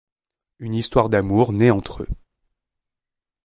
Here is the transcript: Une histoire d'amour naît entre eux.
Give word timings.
Une 0.57 0.73
histoire 0.73 1.09
d'amour 1.09 1.53
naît 1.53 1.69
entre 1.69 2.01
eux. 2.01 2.07